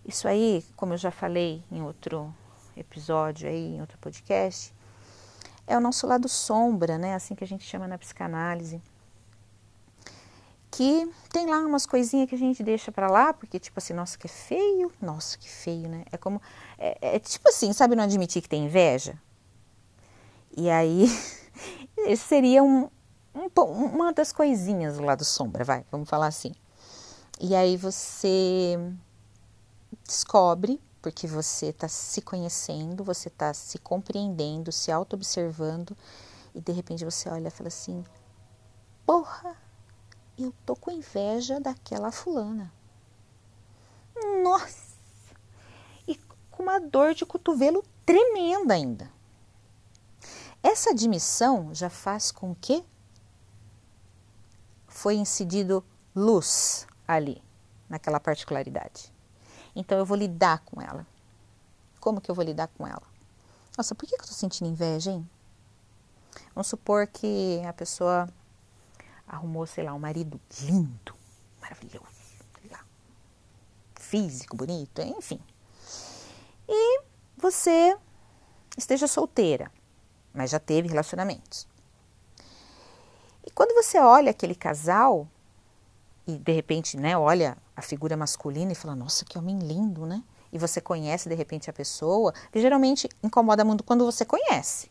Isso 0.06 0.26
aí, 0.26 0.64
como 0.74 0.94
eu 0.94 0.98
já 0.98 1.10
falei 1.10 1.62
em 1.70 1.82
outro 1.82 2.34
episódio 2.74 3.46
aí, 3.46 3.74
em 3.74 3.80
outro 3.82 3.98
podcast, 3.98 4.72
é 5.66 5.76
o 5.76 5.80
nosso 5.80 6.06
lado 6.06 6.30
sombra, 6.30 6.96
né? 6.96 7.14
Assim 7.14 7.34
que 7.34 7.44
a 7.44 7.46
gente 7.46 7.64
chama 7.64 7.86
na 7.86 7.98
psicanálise 7.98 8.80
que 10.70 11.10
tem 11.30 11.46
lá 11.46 11.58
umas 11.60 11.86
coisinhas 11.86 12.28
que 12.28 12.34
a 12.34 12.38
gente 12.38 12.62
deixa 12.62 12.92
para 12.92 13.10
lá, 13.10 13.32
porque 13.32 13.58
tipo 13.58 13.78
assim, 13.78 13.94
nossa, 13.94 14.18
que 14.18 14.28
feio, 14.28 14.92
nossa, 15.00 15.38
que 15.38 15.48
feio, 15.48 15.88
né? 15.88 16.04
É 16.12 16.16
como, 16.16 16.40
é, 16.78 17.16
é 17.16 17.18
tipo 17.18 17.48
assim, 17.48 17.72
sabe 17.72 17.96
não 17.96 18.04
admitir 18.04 18.42
que 18.42 18.48
tem 18.48 18.66
inveja? 18.66 19.18
E 20.56 20.68
aí, 20.68 21.06
esse 21.98 22.24
seria 22.24 22.62
um, 22.62 22.88
um, 23.34 23.48
uma 23.62 24.12
das 24.12 24.32
coisinhas 24.32 24.96
do 24.96 25.04
lado 25.04 25.24
sombra, 25.24 25.64
vai, 25.64 25.84
vamos 25.90 26.08
falar 26.08 26.26
assim. 26.26 26.52
E 27.40 27.54
aí 27.54 27.76
você 27.76 28.78
descobre, 30.04 30.80
porque 31.00 31.26
você 31.26 31.66
está 31.66 31.88
se 31.88 32.20
conhecendo, 32.20 33.04
você 33.04 33.28
está 33.28 33.54
se 33.54 33.78
compreendendo, 33.78 34.72
se 34.72 34.90
auto-observando, 34.90 35.96
e 36.54 36.60
de 36.60 36.72
repente 36.72 37.04
você 37.04 37.28
olha 37.28 37.48
e 37.48 37.50
fala 37.50 37.68
assim, 37.68 38.04
porra, 39.06 39.56
eu 40.44 40.54
tô 40.64 40.76
com 40.76 40.90
inveja 40.90 41.60
daquela 41.60 42.12
fulana. 42.12 42.72
Nossa! 44.42 44.96
E 46.06 46.16
com 46.50 46.62
uma 46.62 46.78
dor 46.80 47.14
de 47.14 47.26
cotovelo 47.26 47.84
tremenda 48.04 48.74
ainda. 48.74 49.10
Essa 50.62 50.90
admissão 50.90 51.74
já 51.74 51.88
faz 51.88 52.30
com 52.30 52.54
que 52.54 52.84
foi 54.86 55.14
incidido 55.14 55.84
luz 56.14 56.86
ali, 57.06 57.42
naquela 57.88 58.18
particularidade. 58.18 59.12
Então 59.74 59.98
eu 59.98 60.04
vou 60.04 60.16
lidar 60.16 60.60
com 60.64 60.80
ela. 60.80 61.06
Como 62.00 62.20
que 62.20 62.30
eu 62.30 62.34
vou 62.34 62.44
lidar 62.44 62.68
com 62.68 62.86
ela? 62.86 63.02
Nossa, 63.76 63.94
por 63.94 64.08
que 64.08 64.14
eu 64.14 64.18
tô 64.18 64.32
sentindo 64.32 64.68
inveja, 64.68 65.12
hein? 65.12 65.28
Vamos 66.54 66.66
supor 66.66 67.06
que 67.06 67.62
a 67.64 67.72
pessoa 67.72 68.28
arrumou, 69.28 69.66
sei 69.66 69.84
lá, 69.84 69.92
um 69.92 69.98
marido 69.98 70.40
lindo, 70.62 71.14
maravilhoso, 71.60 72.06
lá, 72.70 72.84
físico, 73.94 74.56
bonito, 74.56 75.02
enfim. 75.02 75.40
E 76.66 77.02
você 77.36 77.96
esteja 78.76 79.06
solteira, 79.06 79.70
mas 80.32 80.50
já 80.50 80.58
teve 80.58 80.88
relacionamentos. 80.88 81.68
E 83.46 83.50
quando 83.50 83.74
você 83.74 83.98
olha 83.98 84.30
aquele 84.30 84.54
casal 84.54 85.28
e 86.26 86.36
de 86.36 86.52
repente, 86.52 86.96
né, 86.96 87.16
olha 87.16 87.56
a 87.76 87.82
figura 87.82 88.16
masculina 88.16 88.72
e 88.72 88.74
fala: 88.74 88.94
"Nossa, 88.94 89.24
que 89.24 89.38
homem 89.38 89.58
lindo", 89.58 90.04
né? 90.04 90.22
E 90.52 90.58
você 90.58 90.80
conhece 90.80 91.28
de 91.28 91.34
repente 91.34 91.68
a 91.68 91.72
pessoa, 91.72 92.32
que 92.50 92.60
geralmente 92.60 93.08
incomoda 93.22 93.64
muito 93.64 93.84
quando 93.84 94.04
você 94.04 94.24
conhece, 94.24 94.90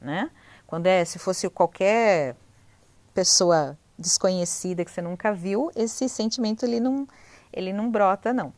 né? 0.00 0.30
Quando 0.66 0.86
é, 0.86 1.04
se 1.04 1.18
fosse 1.18 1.48
qualquer 1.50 2.36
pessoa 3.14 3.78
desconhecida 3.96 4.84
que 4.84 4.90
você 4.90 5.00
nunca 5.00 5.32
viu, 5.32 5.70
esse 5.74 6.08
sentimento 6.08 6.64
ele 6.64 6.80
não, 6.80 7.08
ele 7.52 7.72
não 7.72 7.90
brota, 7.90 8.32
não. 8.32 8.52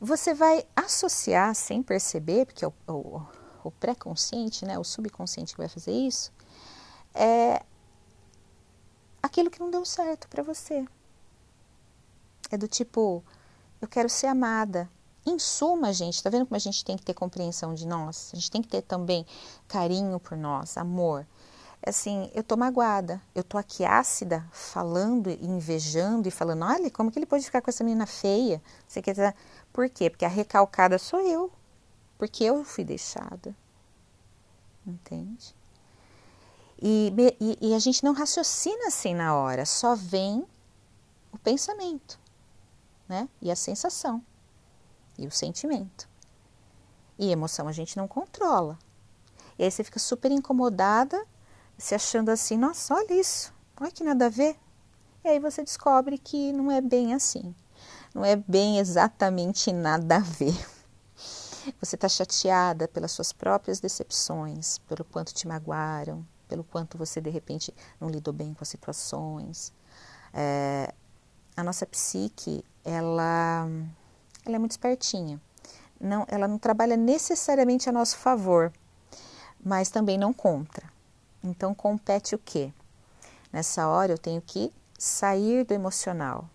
Você 0.00 0.32
vai 0.32 0.64
associar 0.74 1.54
sem 1.54 1.82
perceber, 1.82 2.46
porque 2.46 2.64
é 2.64 2.68
o, 2.68 2.72
o, 2.88 3.22
o 3.64 3.70
pré-consciente, 3.70 4.64
né, 4.64 4.78
o 4.78 4.84
subconsciente 4.84 5.52
que 5.52 5.60
vai 5.60 5.68
fazer 5.68 5.92
isso, 5.92 6.32
é 7.14 7.62
aquilo 9.22 9.50
que 9.50 9.60
não 9.60 9.70
deu 9.70 9.84
certo 9.84 10.28
para 10.28 10.42
você. 10.42 10.84
É 12.50 12.56
do 12.56 12.66
tipo, 12.66 13.22
eu 13.80 13.88
quero 13.88 14.08
ser 14.08 14.28
amada. 14.28 14.88
Em 15.26 15.38
suma, 15.38 15.92
gente, 15.92 16.22
tá 16.22 16.30
vendo 16.30 16.46
como 16.46 16.56
a 16.56 16.60
gente 16.60 16.82
tem 16.82 16.96
que 16.96 17.04
ter 17.04 17.12
compreensão 17.12 17.74
de 17.74 17.86
nós? 17.86 18.30
A 18.32 18.36
gente 18.36 18.50
tem 18.50 18.62
que 18.62 18.68
ter 18.68 18.80
também 18.80 19.26
carinho 19.66 20.18
por 20.18 20.38
nós, 20.38 20.78
amor 20.78 21.26
assim, 21.84 22.30
eu 22.34 22.42
tô 22.42 22.56
magoada, 22.56 23.22
eu 23.34 23.44
tô 23.44 23.56
aqui 23.56 23.84
ácida, 23.84 24.46
falando 24.52 25.30
invejando 25.30 26.28
e 26.28 26.30
falando, 26.30 26.64
olha, 26.64 26.90
como 26.90 27.10
que 27.10 27.18
ele 27.18 27.26
pode 27.26 27.44
ficar 27.44 27.62
com 27.62 27.70
essa 27.70 27.84
menina 27.84 28.06
feia? 28.06 28.60
Você 28.86 29.00
quer 29.00 29.12
dizer, 29.12 29.34
por 29.72 29.88
quê? 29.88 30.10
Porque 30.10 30.24
a 30.24 30.28
recalcada 30.28 30.98
sou 30.98 31.20
eu, 31.20 31.52
porque 32.18 32.44
eu 32.44 32.64
fui 32.64 32.84
deixada, 32.84 33.54
entende? 34.86 35.54
E, 36.80 37.12
e, 37.40 37.68
e 37.68 37.74
a 37.74 37.78
gente 37.78 38.04
não 38.04 38.12
raciocina 38.12 38.88
assim 38.88 39.14
na 39.14 39.34
hora, 39.36 39.64
só 39.64 39.94
vem 39.94 40.46
o 41.32 41.38
pensamento, 41.38 42.18
né? 43.08 43.28
E 43.40 43.50
a 43.50 43.56
sensação, 43.56 44.22
e 45.16 45.26
o 45.26 45.30
sentimento. 45.30 46.08
E 47.18 47.30
emoção 47.30 47.66
a 47.66 47.72
gente 47.72 47.96
não 47.96 48.06
controla. 48.06 48.78
E 49.58 49.64
aí 49.64 49.70
você 49.70 49.82
fica 49.82 49.98
super 49.98 50.30
incomodada 50.30 51.26
se 51.78 51.94
achando 51.94 52.30
assim, 52.30 52.58
nossa, 52.58 52.92
olha 52.92 53.14
isso, 53.14 53.54
olha 53.80 53.90
que 53.90 54.02
nada 54.02 54.26
a 54.26 54.28
ver. 54.28 54.56
E 55.24 55.28
aí 55.28 55.38
você 55.38 55.62
descobre 55.62 56.18
que 56.18 56.52
não 56.52 56.70
é 56.70 56.80
bem 56.80 57.14
assim, 57.14 57.54
não 58.14 58.24
é 58.24 58.36
bem 58.36 58.78
exatamente 58.78 59.72
nada 59.72 60.16
a 60.16 60.20
ver. 60.20 60.58
Você 61.80 61.96
está 61.96 62.08
chateada 62.08 62.88
pelas 62.88 63.12
suas 63.12 63.32
próprias 63.32 63.78
decepções, 63.78 64.78
pelo 64.78 65.04
quanto 65.04 65.34
te 65.34 65.46
magoaram, 65.46 66.26
pelo 66.48 66.64
quanto 66.64 66.96
você 66.96 67.20
de 67.20 67.30
repente 67.30 67.74
não 68.00 68.08
lidou 68.08 68.32
bem 68.32 68.54
com 68.54 68.62
as 68.62 68.68
situações. 68.68 69.72
É, 70.32 70.92
a 71.56 71.62
nossa 71.62 71.84
psique 71.86 72.64
ela, 72.84 73.68
ela 74.46 74.56
é 74.56 74.58
muito 74.58 74.72
espertinha. 74.72 75.40
Não, 76.00 76.24
ela 76.28 76.48
não 76.48 76.58
trabalha 76.58 76.96
necessariamente 76.96 77.88
a 77.88 77.92
nosso 77.92 78.16
favor, 78.16 78.72
mas 79.62 79.90
também 79.90 80.16
não 80.16 80.32
contra. 80.32 80.97
Então 81.42 81.74
compete 81.74 82.34
o 82.34 82.38
quê? 82.38 82.72
Nessa 83.52 83.88
hora 83.88 84.12
eu 84.12 84.18
tenho 84.18 84.42
que 84.42 84.72
sair 84.98 85.64
do 85.64 85.72
emocional. 85.72 86.48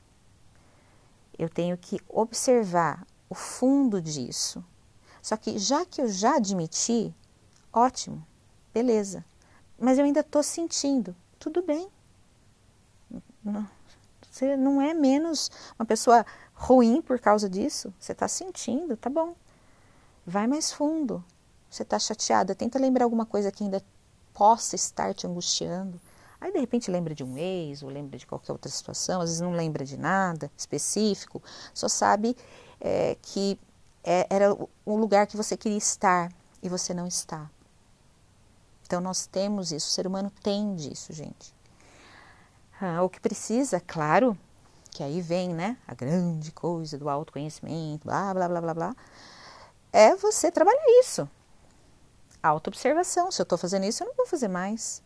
Eu 1.38 1.50
tenho 1.50 1.78
que 1.78 2.00
observar 2.08 3.06
o 3.30 3.36
fundo 3.36 4.02
disso. 4.02 4.64
Só 5.22 5.38
que 5.38 5.58
já 5.58 5.86
que 5.86 6.02
eu 6.02 6.08
já 6.08 6.36
admiti, 6.36 7.16
ótimo, 7.72 8.26
beleza. 8.74 9.26
Mas 9.80 9.98
eu 9.98 10.06
ainda 10.06 10.20
estou 10.20 10.44
sentindo, 10.44 11.16
tudo 11.40 11.62
bem. 11.62 11.90
Você 14.30 14.56
não 14.56 14.82
é 14.82 14.94
menos 14.94 15.50
uma 15.78 15.86
pessoa 15.86 16.26
ruim 16.54 17.02
por 17.02 17.20
causa 17.20 17.50
disso. 17.50 17.94
Você 18.00 18.12
está 18.12 18.28
sentindo, 18.28 18.98
tá 18.98 19.10
bom. 19.10 19.36
Vai 20.26 20.48
mais 20.48 20.72
fundo. 20.72 21.24
Você 21.70 21.84
está 21.84 21.98
chateada, 21.98 22.54
tenta 22.54 22.78
lembrar 22.80 23.06
alguma 23.06 23.26
coisa 23.26 23.52
que 23.52 23.64
ainda 23.64 23.84
possa 24.34 24.76
estar 24.76 25.14
te 25.14 25.28
angustiando. 25.28 26.00
Aí 26.40 26.52
de 26.52 26.60
repente 26.60 26.92
lembra 26.92 27.16
de 27.16 27.24
um 27.24 27.38
ex, 27.38 27.84
ou 27.84 27.90
lembra 27.90 28.18
de 28.18 28.28
qualquer 28.28 28.52
outra 28.52 28.70
situação, 28.70 29.22
às 29.22 29.30
vezes 29.30 29.42
não 29.42 29.54
lembra 29.54 29.86
de 29.86 29.98
nada 29.98 30.52
específico, 30.58 31.42
só 31.74 31.88
sabe 31.88 32.36
é, 32.82 33.16
que 33.22 33.58
é, 34.04 34.28
era 34.30 34.54
o 34.86 34.98
lugar 34.98 35.26
que 35.26 35.38
você 35.38 35.56
queria 35.56 35.78
estar 35.78 36.30
e 36.62 36.68
você 36.68 36.94
não 36.94 37.08
está. 37.08 37.50
Então 38.86 39.00
nós 39.00 39.26
temos 39.26 39.72
isso, 39.72 39.88
o 39.88 39.92
ser 39.92 40.06
humano 40.06 40.32
tem 40.44 40.76
disso, 40.76 41.14
gente. 41.14 41.56
Ah, 42.82 43.02
o 43.02 43.10
que 43.10 43.22
precisa, 43.22 43.80
claro, 43.80 44.38
que 44.92 45.02
aí 45.02 45.22
vem, 45.22 45.54
né, 45.54 45.78
a 45.88 45.96
grande 45.96 46.52
coisa 46.52 46.98
do 46.98 47.10
autoconhecimento, 47.10 48.06
blá, 48.06 48.34
blá, 48.34 48.50
blá, 48.50 48.62
blá, 48.62 48.74
blá, 48.74 48.96
é 49.94 50.16
você 50.16 50.52
trabalhar 50.52 50.84
isso. 51.00 51.30
Autoobservação. 52.44 53.32
Se 53.32 53.42
eu 53.42 53.44
estou 53.44 53.58
fazendo 53.58 53.86
isso, 53.86 54.04
eu 54.04 54.08
não 54.08 54.16
vou 54.16 54.28
fazer 54.28 54.50
mais. 54.50 55.02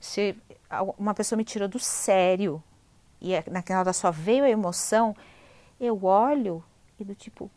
Se 0.00 0.36
uma 0.98 1.14
pessoa 1.14 1.36
me 1.36 1.44
tirou 1.44 1.68
do 1.68 1.78
sério 1.78 2.62
e 3.20 3.32
é, 3.32 3.42
naquela 3.48 3.80
hora 3.80 3.92
só 3.92 4.10
veio 4.10 4.44
a 4.44 4.50
emoção, 4.50 5.16
eu 5.80 6.04
olho 6.04 6.62
e 6.98 7.04
do 7.04 7.14
tipo, 7.14 7.50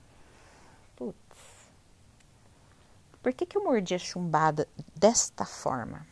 putz, 0.96 1.18
por 3.22 3.34
que, 3.34 3.46
que 3.46 3.58
eu 3.58 3.64
mordi 3.64 3.96
a 3.96 4.00
chumbada 4.00 4.68
desta 4.96 5.44
forma? 5.44 6.08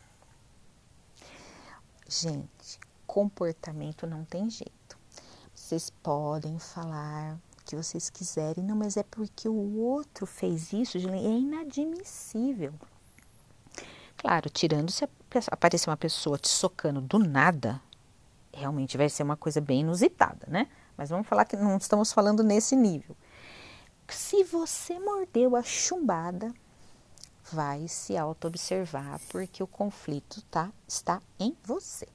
Gente, 2.07 2.79
comportamento 3.07 4.05
não 4.05 4.25
tem 4.25 4.49
jeito. 4.49 4.97
Vocês 5.53 5.89
podem 5.89 6.59
falar 6.59 7.37
que 7.65 7.75
vocês 7.75 8.09
quiserem, 8.09 8.63
não, 8.63 8.75
mas 8.75 8.95
é 8.95 9.03
porque 9.03 9.49
o 9.49 9.77
outro 9.79 10.25
fez 10.25 10.71
isso, 10.71 10.97
é 10.97 11.01
inadmissível. 11.01 12.73
Claro, 14.17 14.49
tirando 14.49 14.91
se 14.91 15.07
aparecer 15.51 15.89
uma 15.89 15.97
pessoa 15.97 16.37
te 16.37 16.47
socando 16.47 17.01
do 17.01 17.19
nada, 17.19 17.81
realmente 18.53 18.97
vai 18.97 19.09
ser 19.09 19.23
uma 19.23 19.35
coisa 19.35 19.59
bem 19.59 19.81
inusitada, 19.81 20.47
né? 20.47 20.67
Mas 20.95 21.09
vamos 21.09 21.27
falar 21.27 21.45
que 21.45 21.57
não 21.57 21.77
estamos 21.77 22.13
falando 22.13 22.43
nesse 22.43 22.75
nível. 22.75 23.15
Se 24.07 24.43
você 24.43 24.99
mordeu 24.99 25.55
a 25.55 25.63
chumbada, 25.63 26.53
vai 27.51 27.87
se 27.87 28.15
auto-observar, 28.15 29.19
porque 29.29 29.61
o 29.61 29.67
conflito 29.67 30.41
tá, 30.43 30.71
está 30.87 31.21
em 31.39 31.55
você. 31.63 32.07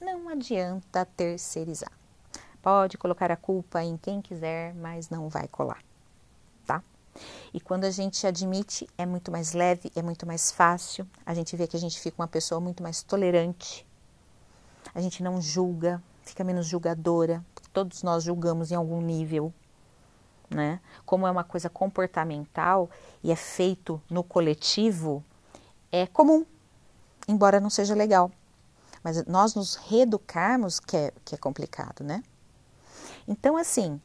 Não 0.00 0.28
adianta 0.28 1.04
terceirizar. 1.04 1.92
Pode 2.64 2.96
colocar 2.96 3.30
a 3.30 3.36
culpa 3.36 3.82
em 3.82 3.94
quem 3.98 4.22
quiser, 4.22 4.72
mas 4.76 5.10
não 5.10 5.28
vai 5.28 5.46
colar, 5.46 5.84
tá? 6.64 6.82
E 7.52 7.60
quando 7.60 7.84
a 7.84 7.90
gente 7.90 8.26
admite, 8.26 8.88
é 8.96 9.04
muito 9.04 9.30
mais 9.30 9.52
leve, 9.52 9.92
é 9.94 10.00
muito 10.00 10.26
mais 10.26 10.50
fácil. 10.50 11.06
A 11.26 11.34
gente 11.34 11.54
vê 11.56 11.66
que 11.66 11.76
a 11.76 11.78
gente 11.78 12.00
fica 12.00 12.22
uma 12.22 12.26
pessoa 12.26 12.62
muito 12.62 12.82
mais 12.82 13.02
tolerante. 13.02 13.86
A 14.94 15.00
gente 15.02 15.22
não 15.22 15.42
julga, 15.42 16.02
fica 16.22 16.42
menos 16.42 16.64
julgadora. 16.64 17.44
Todos 17.70 18.02
nós 18.02 18.24
julgamos 18.24 18.72
em 18.72 18.76
algum 18.76 19.02
nível, 19.02 19.52
né? 20.48 20.80
Como 21.04 21.26
é 21.26 21.30
uma 21.30 21.44
coisa 21.44 21.68
comportamental 21.68 22.88
e 23.22 23.30
é 23.30 23.36
feito 23.36 24.00
no 24.08 24.24
coletivo, 24.24 25.22
é 25.92 26.06
comum, 26.06 26.46
embora 27.28 27.60
não 27.60 27.68
seja 27.68 27.94
legal. 27.94 28.32
Mas 29.02 29.22
nós 29.26 29.54
nos 29.54 29.74
reeducarmos 29.74 30.80
que 30.80 30.96
é, 30.96 31.12
que 31.26 31.34
é 31.34 31.38
complicado, 31.38 32.02
né? 32.02 32.22
Então, 33.26 33.56
assim, 33.56 34.00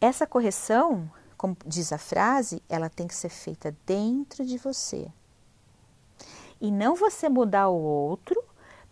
essa 0.00 0.26
correção, 0.26 1.10
como 1.36 1.56
diz 1.66 1.92
a 1.92 1.98
frase, 1.98 2.62
ela 2.68 2.88
tem 2.88 3.06
que 3.06 3.14
ser 3.14 3.28
feita 3.28 3.74
dentro 3.84 4.44
de 4.44 4.58
você. 4.58 5.10
E 6.60 6.70
não 6.70 6.94
você 6.94 7.28
mudar 7.28 7.68
o 7.68 7.80
outro, 7.80 8.42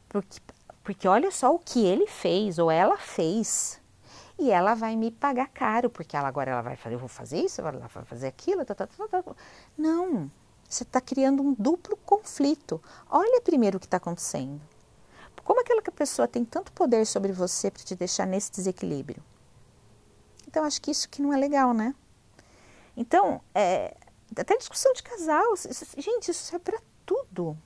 porque, 0.09 0.41
porque 0.83 1.09
olha 1.09 1.31
só 1.31 1.55
o 1.55 1.59
que 1.59 1.85
ele 1.85 2.07
fez 2.07 2.59
ou 2.59 2.71
ela 2.71 2.99
fez 2.99 3.81
e 4.39 4.51
ela 4.51 4.75
vai 4.75 4.97
me 4.97 5.11
pagar 5.11 5.49
caro, 5.49 5.89
porque 5.89 6.17
ela 6.17 6.29
agora 6.29 6.51
ela 6.51 6.63
vai 6.63 6.77
fazer, 6.77 6.97
eu 6.97 6.99
vou 6.99 7.09
fazer 7.09 7.41
isso, 7.41 7.61
ela 7.61 7.71
vai 7.73 8.05
fazer 8.05 8.27
aquilo. 8.27 8.65
Tá, 8.65 8.75
tá, 8.75 8.87
tá, 8.87 9.09
tá. 9.09 9.23
tá. 9.23 9.37
Não, 9.79 10.31
você 10.69 10.83
está 10.83 11.01
criando 11.01 11.43
um 11.43 11.55
duplo 11.55 11.97
conflito. 11.99 12.83
Olha 13.09 13.41
primeiro 13.41 13.77
o 13.77 13.81
que 13.81 13.87
está 13.87 13.99
acontecendo. 13.99 14.61
Como 15.45 15.61
aquela 15.61 15.83
pessoa 15.83 16.27
tem 16.27 16.45
tanto 16.45 16.73
poder 16.73 17.07
sobre 17.07 17.33
você 17.33 17.71
para 17.71 17.83
te 17.83 17.95
deixar 17.95 18.27
nesse 18.27 18.51
desequilíbrio? 18.51 19.23
Então, 20.49 20.65
acho 20.65 20.81
que 20.81 20.91
isso 20.91 21.09
que 21.09 21.21
não 21.21 21.33
é 21.33 21.37
legal, 21.37 21.75
né? 21.75 21.95
Então, 22.97 23.41
é, 23.55 23.97
até 24.37 24.57
discussão 24.57 24.93
de 24.93 25.03
casal, 25.03 25.55
gente, 25.97 26.31
isso 26.31 26.55
é 26.55 26.59
para 26.59 26.81
tudo. 27.05 27.57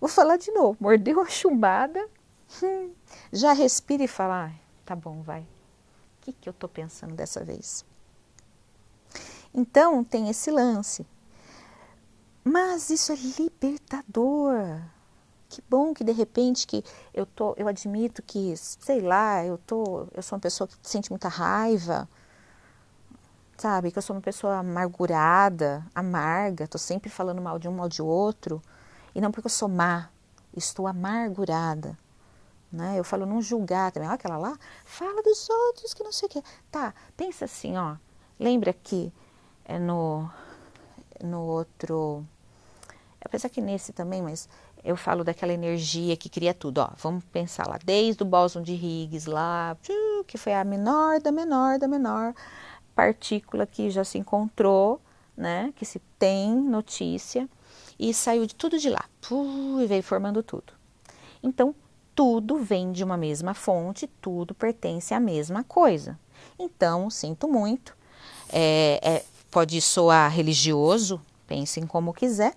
Vou 0.00 0.08
falar 0.08 0.36
de 0.36 0.50
novo, 0.52 0.76
mordeu 0.80 1.20
a 1.20 1.28
chumbada, 1.28 2.08
hum, 2.62 2.92
já 3.32 3.52
respira 3.52 4.02
e 4.04 4.08
fala, 4.08 4.46
ah, 4.46 4.62
Tá 4.84 4.96
bom, 4.96 5.22
vai. 5.22 5.40
O 5.40 5.46
que, 6.22 6.32
que 6.32 6.48
eu 6.48 6.52
tô 6.52 6.68
pensando 6.68 7.14
dessa 7.14 7.44
vez? 7.44 7.84
Então, 9.54 10.02
tem 10.02 10.28
esse 10.28 10.50
lance. 10.50 11.06
Mas 12.44 12.90
isso 12.90 13.12
é 13.12 13.16
libertador. 13.16 14.82
Que 15.52 15.62
bom 15.68 15.92
que 15.92 16.02
de 16.02 16.12
repente 16.12 16.66
que 16.66 16.82
eu 17.12 17.26
tô, 17.26 17.52
eu 17.58 17.68
admito 17.68 18.22
que, 18.22 18.56
sei 18.56 19.02
lá, 19.02 19.44
eu 19.44 19.58
tô, 19.58 20.06
eu 20.14 20.22
sou 20.22 20.36
uma 20.36 20.40
pessoa 20.40 20.66
que 20.66 20.74
sente 20.82 21.10
muita 21.10 21.28
raiva, 21.28 22.08
sabe? 23.58 23.92
Que 23.92 23.98
eu 23.98 24.02
sou 24.02 24.16
uma 24.16 24.22
pessoa 24.22 24.56
amargurada, 24.60 25.84
amarga, 25.94 26.66
tô 26.66 26.78
sempre 26.78 27.10
falando 27.10 27.42
mal 27.42 27.58
de 27.58 27.68
um, 27.68 27.72
mal 27.72 27.86
de 27.86 28.00
outro, 28.00 28.62
e 29.14 29.20
não 29.20 29.30
porque 29.30 29.46
eu 29.46 29.50
sou 29.50 29.68
má, 29.68 30.08
estou 30.56 30.86
amargurada. 30.86 31.98
Né? 32.72 32.98
Eu 32.98 33.04
falo 33.04 33.26
não 33.26 33.42
julgar 33.42 33.92
também. 33.92 34.08
Olha 34.08 34.14
aquela 34.14 34.38
lá, 34.38 34.58
fala 34.86 35.22
dos 35.22 35.50
outros 35.50 35.92
que 35.92 36.02
não 36.02 36.12
sei 36.12 36.28
o 36.28 36.30
quê. 36.30 36.42
Tá, 36.70 36.94
pensa 37.14 37.44
assim, 37.44 37.76
ó. 37.76 37.96
Lembra 38.40 38.72
que 38.72 39.12
é 39.66 39.78
no, 39.78 40.30
no 41.22 41.42
outro. 41.42 42.26
Apesar 43.22 43.50
que 43.50 43.60
nesse 43.60 43.92
também, 43.92 44.22
mas 44.22 44.48
eu 44.84 44.96
falo 44.96 45.22
daquela 45.22 45.52
energia 45.52 46.16
que 46.16 46.28
cria 46.28 46.52
tudo. 46.52 46.78
Ó, 46.78 46.90
vamos 46.98 47.24
pensar 47.24 47.66
lá, 47.68 47.78
desde 47.84 48.22
o 48.22 48.26
bóson 48.26 48.62
de 48.62 48.72
Higgs 48.72 49.28
lá, 49.28 49.76
que 50.26 50.36
foi 50.36 50.54
a 50.54 50.64
menor 50.64 51.20
da 51.20 51.30
menor 51.30 51.78
da 51.78 51.86
menor 51.86 52.34
partícula 52.94 53.66
que 53.66 53.90
já 53.90 54.04
se 54.04 54.18
encontrou, 54.18 55.00
né? 55.36 55.72
Que 55.76 55.84
se 55.84 56.00
tem 56.18 56.54
notícia 56.54 57.48
e 57.98 58.12
saiu 58.12 58.46
de 58.46 58.54
tudo 58.54 58.78
de 58.78 58.90
lá, 58.90 59.04
e 59.80 59.86
veio 59.86 60.02
formando 60.02 60.42
tudo. 60.42 60.72
Então, 61.42 61.74
tudo 62.14 62.58
vem 62.58 62.92
de 62.92 63.02
uma 63.02 63.16
mesma 63.16 63.54
fonte, 63.54 64.06
tudo 64.20 64.54
pertence 64.54 65.14
à 65.14 65.20
mesma 65.20 65.64
coisa. 65.64 66.18
Então, 66.58 67.08
sinto 67.08 67.48
muito, 67.48 67.96
é, 68.52 69.00
é, 69.02 69.24
pode 69.50 69.80
soar 69.80 70.30
religioso, 70.30 71.20
pensem 71.46 71.86
como 71.86 72.12
quiser, 72.12 72.54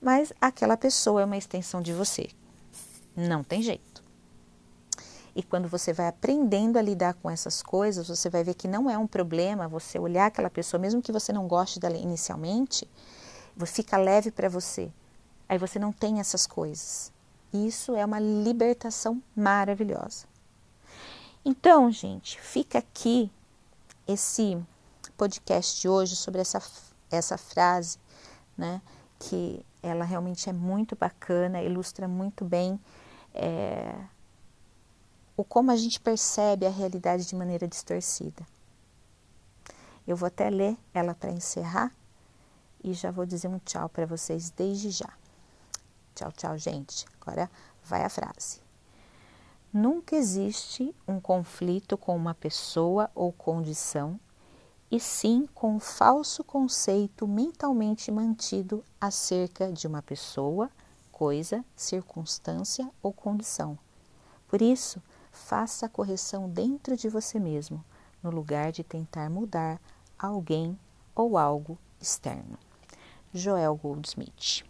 mas 0.00 0.32
aquela 0.40 0.76
pessoa 0.76 1.22
é 1.22 1.24
uma 1.24 1.36
extensão 1.36 1.80
de 1.80 1.92
você. 1.92 2.28
Não 3.16 3.42
tem 3.42 3.62
jeito. 3.62 4.02
E 5.34 5.42
quando 5.42 5.68
você 5.68 5.92
vai 5.92 6.08
aprendendo 6.08 6.78
a 6.78 6.82
lidar 6.82 7.14
com 7.14 7.30
essas 7.30 7.62
coisas, 7.62 8.08
você 8.08 8.28
vai 8.28 8.42
ver 8.42 8.54
que 8.54 8.66
não 8.66 8.90
é 8.90 8.98
um 8.98 9.06
problema 9.06 9.68
você 9.68 9.98
olhar 9.98 10.26
aquela 10.26 10.50
pessoa, 10.50 10.80
mesmo 10.80 11.00
que 11.00 11.12
você 11.12 11.32
não 11.32 11.46
goste 11.46 11.78
dela 11.78 11.96
inicialmente, 11.96 12.88
fica 13.66 13.96
leve 13.96 14.30
para 14.30 14.48
você. 14.48 14.90
Aí 15.48 15.56
você 15.56 15.78
não 15.78 15.92
tem 15.92 16.20
essas 16.20 16.46
coisas. 16.46 17.12
Isso 17.52 17.94
é 17.94 18.04
uma 18.04 18.18
libertação 18.18 19.22
maravilhosa. 19.34 20.26
Então, 21.44 21.90
gente, 21.90 22.40
fica 22.40 22.78
aqui 22.78 23.30
esse 24.06 24.60
podcast 25.16 25.80
de 25.80 25.88
hoje 25.88 26.16
sobre 26.16 26.40
essa, 26.40 26.60
essa 27.10 27.38
frase, 27.38 27.98
né? 28.56 28.82
Que 29.18 29.64
ela 29.82 30.04
realmente 30.04 30.48
é 30.48 30.52
muito 30.52 30.96
bacana, 30.96 31.62
ilustra 31.62 32.08
muito 32.08 32.44
bem 32.44 32.78
é, 33.34 33.94
o 35.36 35.44
como 35.44 35.70
a 35.70 35.76
gente 35.76 36.00
percebe 36.00 36.66
a 36.66 36.70
realidade 36.70 37.26
de 37.26 37.36
maneira 37.36 37.68
distorcida. 37.68 38.44
Eu 40.06 40.16
vou 40.16 40.26
até 40.26 40.50
ler 40.50 40.76
ela 40.92 41.14
para 41.14 41.30
encerrar 41.30 41.94
e 42.82 42.92
já 42.92 43.10
vou 43.10 43.24
dizer 43.26 43.48
um 43.48 43.58
tchau 43.58 43.88
para 43.88 44.06
vocês 44.06 44.50
desde 44.50 44.90
já. 44.90 45.10
Tchau, 46.14 46.32
tchau, 46.32 46.58
gente. 46.58 47.06
Agora 47.20 47.48
vai 47.84 48.02
a 48.04 48.08
frase. 48.08 48.60
Nunca 49.72 50.16
existe 50.16 50.94
um 51.06 51.20
conflito 51.20 51.96
com 51.96 52.16
uma 52.16 52.34
pessoa 52.34 53.10
ou 53.14 53.32
condição, 53.32 54.18
e 54.90 54.98
sim 54.98 55.46
com 55.54 55.76
um 55.76 55.80
falso 55.80 56.42
conceito 56.42 57.26
mentalmente 57.26 58.10
mantido 58.10 58.84
acerca 59.00 59.70
de 59.72 59.86
uma 59.86 60.00
pessoa, 60.00 60.70
coisa, 61.12 61.64
circunstância 61.76 62.90
ou 63.02 63.12
condição. 63.12 63.78
Por 64.46 64.62
isso, 64.62 65.02
faça 65.30 65.86
a 65.86 65.88
correção 65.88 66.48
dentro 66.48 66.96
de 66.96 67.08
você 67.08 67.38
mesmo, 67.38 67.84
no 68.22 68.30
lugar 68.30 68.72
de 68.72 68.82
tentar 68.82 69.28
mudar 69.28 69.80
alguém 70.18 70.78
ou 71.14 71.36
algo 71.36 71.78
externo. 72.00 72.58
Joel 73.32 73.76
Goldsmith 73.76 74.64